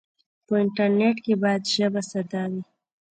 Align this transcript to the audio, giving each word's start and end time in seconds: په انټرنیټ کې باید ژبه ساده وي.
په 0.45 0.53
انټرنیټ 0.63 1.17
کې 1.25 1.33
باید 1.43 1.61
ژبه 1.73 2.01
ساده 2.09 2.43
وي. 2.51 2.61